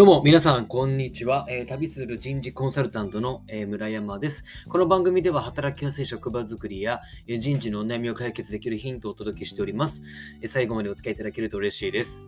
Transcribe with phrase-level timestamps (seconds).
[0.00, 1.44] どうも、皆さん、こんにちは。
[1.50, 4.44] えー旅する人事コンサルタントの、えー村山です。
[4.66, 10.02] この番組では、働きやすい職場づくりや、えー人事のお悩みを解決できるヒントをお届けしております。
[10.40, 12.22] え最後までお付き合いいただけると嬉しいです。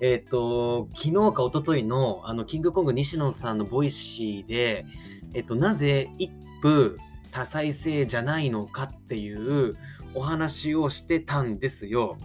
[0.00, 4.86] えっと、昨日か一昨日の、あの、キングコング西野さんのボイシーで、
[5.34, 6.30] えっと、なぜ一
[6.64, 6.94] 夫
[7.32, 9.76] 多妻制じゃないのかっていう
[10.14, 12.16] お話をしてたんですよ。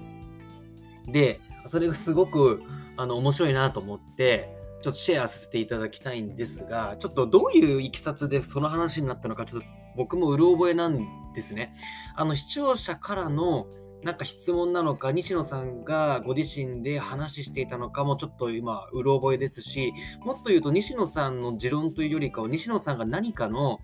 [1.07, 2.61] で、それがすごく
[2.95, 11.73] あの面白いなと思って、ちょっとシェアさせていただきたいんですが、ちょっとどういういきさつでその話になったのか、ちょっと僕もうる覚えなんですね。
[12.17, 13.67] あの視聴者からの
[14.03, 19.93] なんか質問なのか、西野さんがご自身で話していたのかもちょっと今、うる覚えですし、
[20.25, 23.79] もっと言うと西野さんの持論というよりかは、西野さんが何かの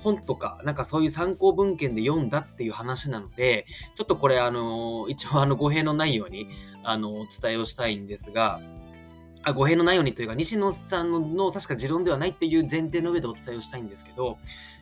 [0.00, 6.48] 本とか、なんかそういう参考文献で読んだっていう話なので、ちょっとこれ、あの、一応あの語弊のないように、
[6.82, 8.60] あの、お伝えをしたいんですが、
[9.44, 14.38] あ語弊のないようにというか、西野さんのの確か持論ではないっていう前提の上でお伝えをしたいんですけど、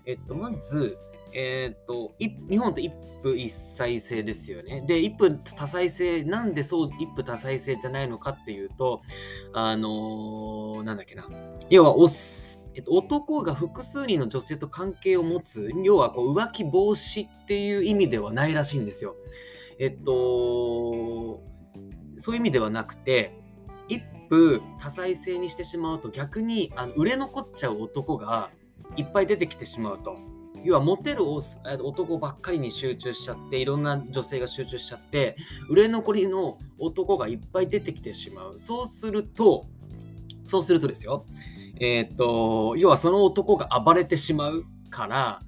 [0.07, 0.99] えっと、まず、
[1.35, 4.85] えっと、日本って一夫一妻制ですよね。
[4.87, 9.03] で、一夫多妻制、なんでそう一夫多妻制じゃないのかっていうと、
[9.53, 11.27] あのーなんだっけな。
[11.71, 19.17] 要はお、えっと、男が複数人の女性と関係を持つ、要はこう浮気防止っていう意味ではないらしいんですよ。
[19.79, 21.41] えっと、
[22.17, 23.39] そういう意味ではなくて、
[23.89, 24.03] 一
[24.33, 28.51] 夫多妻制にしてしまうと逆にあの売れ残っちゃう男が
[28.97, 30.17] いっぱい出てきてしまうと。
[30.65, 35.37] 要はモテる男ばっかりに集中しちゃっていろんな女性が集中しちゃって
[35.69, 39.65] 売れ残りの男がいっぱい出てきてしまうそうすると
[40.45, 41.27] そうするとですよ
[41.81, 45.41] えっ、と要はその男が暴れてしまうから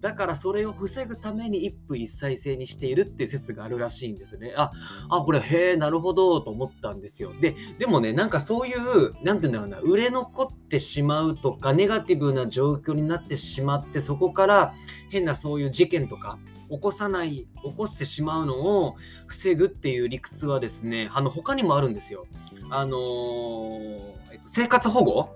[0.00, 4.54] だからそれを防ぐために一夫一妻制にしているっていう説があるらしいんですね。
[4.56, 4.70] あ、
[5.08, 7.32] あ、これ、へえ、なるほど、と思ったんですよ。
[7.40, 14.74] で、でもね、なんかそういう、なんて言うんだろうな、売れ残ってしまうとか、ネガティブな状況になってしまって、そこから
[15.10, 16.38] 変なそういう事件とか、
[16.70, 18.96] 起こさない、起こしてしまうのを
[19.26, 22.26] 防ぐっていう理屈はですね、あの、他にもあるんですよ。
[22.70, 25.34] あのーえっと、生活保護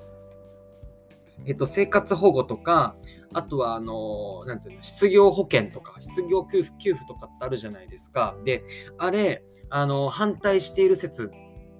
[1.47, 2.97] えっと、生活保護とか、
[3.33, 8.37] あとは、あの、なんていうの、失業保険とか、失業給付給付とかってあるじゃないですか。
[8.45, 8.65] で、
[8.99, 11.33] あれ、あの、反対している説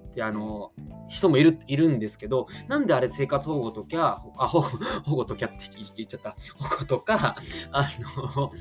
[0.09, 0.71] って、あの、
[1.07, 4.67] 人もいるいるんですけど、なんであれ生活保護ときゃ、あ、保護
[5.05, 5.57] 保護ときゃって
[5.95, 6.35] 言っちゃった。
[6.57, 7.35] 保護とか、
[7.71, 7.89] あ
[8.35, 8.51] の、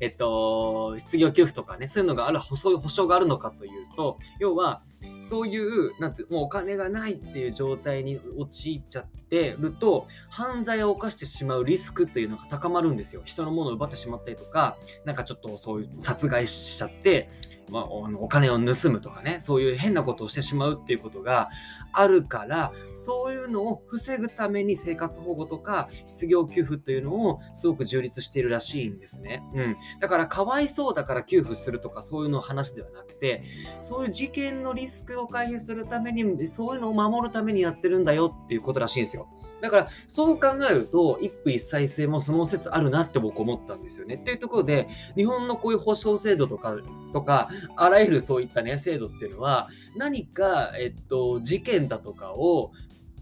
[0.00, 4.82] えっと、失業給付とかね、そういうのがある、保障があるのかというと、要は、
[5.22, 13.22] そういう、なんて、もうお金がないっていう状態に陥っちゃってると、犯罪を犯してしまうリスクっていうのが高まるんですよ。
[13.24, 17.30] 人のものを奪ってしまったりとか、なんかちょっとそういう殺害しちゃって、
[17.70, 21.50] まあ、お金を盗むとかね、そういう変なことをしてしまうっていうことが
[21.92, 29.42] あるから、そういうのを防ぐために生活保護とか失業給付というのをすごく充実しているらしいんですね。
[29.54, 29.76] うん。
[30.00, 33.44] だから、かわいそうだから給付するとかそういうの話ではなくて、
[33.80, 39.28] そういう事件のリスクを回避するために、そういうのを守るためにやってるんだよっていうことらしいんですよ。
[39.60, 44.14] だから、そう考えると、一夫一妻制もその説あるなって僕思ったんですよね。
[44.14, 46.76] っていうところで、日本のこういう保障制度とか、
[47.12, 52.72] とか、あらゆるそういったね、制度っていうのは、何か、えっと、事件だとかを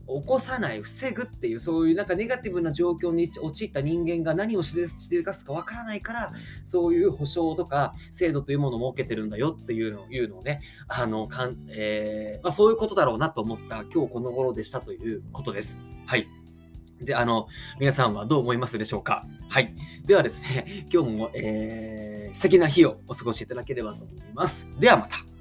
[0.08, 6.32] 起こさない、防ぐっていう、そういうなんかネガティブな状況に陥った人間が何をしでしでかすかわからないから、
[6.64, 15.80] そういう保障とか制度というものを設けてるんだよっていうのをいうのをね、あの、かんえーまあ、そういうことだろうなと思った今日この頃でしたということです。
[16.06, 16.28] はい。
[17.00, 19.26] で、あの、皆さんはどう思いますでしょうか？
[19.48, 19.74] はい。
[20.06, 22.06] ではですね、今日も、えー
[22.36, 24.68] 素敵な日をお過ごしいただければと思います。
[24.78, 25.35] ではまた。